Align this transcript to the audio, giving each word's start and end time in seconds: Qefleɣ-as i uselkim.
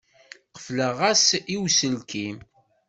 Qefleɣ-as 0.55 1.25
i 1.53 1.55
uselkim. 1.63 2.37